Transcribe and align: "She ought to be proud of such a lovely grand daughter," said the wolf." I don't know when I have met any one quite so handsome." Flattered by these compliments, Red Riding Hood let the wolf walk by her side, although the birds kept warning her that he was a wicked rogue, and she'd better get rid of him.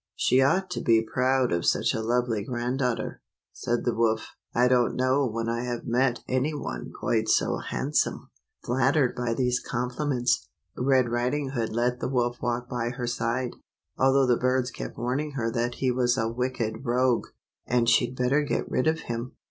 "She 0.15 0.41
ought 0.41 0.71
to 0.71 0.81
be 0.81 1.05
proud 1.05 1.51
of 1.51 1.63
such 1.63 1.93
a 1.93 2.01
lovely 2.01 2.43
grand 2.43 2.79
daughter," 2.79 3.21
said 3.53 3.85
the 3.85 3.93
wolf." 3.93 4.29
I 4.61 4.67
don't 4.67 4.95
know 4.95 5.27
when 5.27 5.47
I 5.47 5.61
have 5.65 5.85
met 5.85 6.23
any 6.27 6.55
one 6.55 6.91
quite 6.91 7.29
so 7.29 7.57
handsome." 7.57 8.31
Flattered 8.65 9.15
by 9.15 9.35
these 9.35 9.59
compliments, 9.59 10.49
Red 10.75 11.07
Riding 11.09 11.49
Hood 11.49 11.71
let 11.71 11.99
the 11.99 12.09
wolf 12.09 12.37
walk 12.41 12.67
by 12.67 12.89
her 12.89 13.05
side, 13.05 13.51
although 13.95 14.25
the 14.25 14.37
birds 14.41 14.71
kept 14.71 14.97
warning 14.97 15.33
her 15.33 15.51
that 15.51 15.75
he 15.75 15.91
was 15.91 16.17
a 16.17 16.27
wicked 16.27 16.83
rogue, 16.83 17.27
and 17.67 17.87
she'd 17.87 18.15
better 18.15 18.41
get 18.41 18.71
rid 18.71 18.87
of 18.87 19.01
him. 19.01 19.33